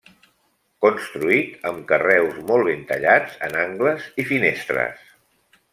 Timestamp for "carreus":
1.91-2.41